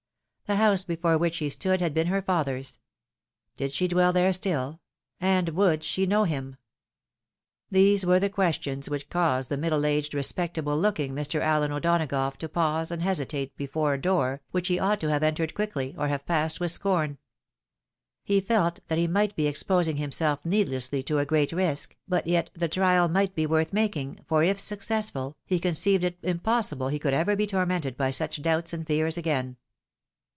The 0.47 0.57
house 0.57 0.83
before 0.83 1.17
which 1.17 1.37
he 1.37 1.47
stood 1.47 1.79
had 1.79 1.93
been 1.93 2.07
her 2.07 2.21
father's. 2.21 2.77
Did 3.55 3.71
she 3.71 3.87
dwell 3.87 4.11
there 4.11 4.33
still? 4.33 4.81
And 5.21 5.47
would 5.47 5.81
she 5.81 6.05
know 6.05 6.25
him? 6.25 6.57
These 7.69 8.05
were 8.05 8.19
the 8.19 8.29
questions 8.29 8.89
which 8.89 9.07
caused 9.07 9.47
the 9.47 9.55
middle 9.55 9.85
aged, 9.85 10.13
respectable 10.13 10.77
looking, 10.77 11.15
Mr. 11.15 11.39
Allen 11.39 11.71
O'Donagough 11.71 12.35
to 12.39 12.49
pause 12.49 12.91
and 12.91 13.01
hesitate 13.01 13.55
before 13.55 13.93
a 13.93 13.97
door, 13.97 14.41
which 14.51 14.67
he 14.67 14.77
ought 14.77 14.99
to 14.99 15.09
have 15.09 15.23
entered 15.23 15.53
quickly, 15.55 15.95
or 15.97 16.09
have 16.09 16.25
passed 16.25 16.59
with 16.59 16.73
scorn. 16.73 17.17
He 18.21 18.41
felt 18.41 18.81
that 18.89 18.97
he 18.97 19.07
might 19.07 19.37
be 19.37 19.47
exposing 19.47 19.95
himself 19.95 20.43
needlessly 20.45 21.01
to 21.03 21.19
a 21.19 21.25
great 21.25 21.53
risk, 21.53 21.95
but 22.09 22.27
yet 22.27 22.49
the 22.53 22.67
trial 22.67 23.07
might 23.07 23.35
be 23.35 23.45
worth 23.45 23.71
making, 23.71 24.19
for, 24.27 24.43
if 24.43 24.59
successful, 24.59 25.37
he 25.45 25.59
conceived 25.61 26.03
it 26.03 26.17
impossible 26.21 26.89
he 26.89 26.99
could 26.99 27.13
ever 27.13 27.37
be 27.37 27.47
tormented 27.47 27.95
by 27.95 28.11
such 28.11 28.41
doubts 28.41 28.73
and 28.73 28.85
feaTs 28.85 29.17
again. 29.17 29.55